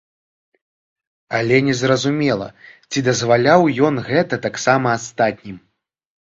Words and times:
Але 1.39 1.59
не 1.67 1.75
зразумела, 1.81 2.47
ці 2.89 2.99
дазваляў 3.09 3.61
ён 3.89 3.95
гэта 4.09 4.41
таксама 4.49 4.87
астатнім. 5.03 5.57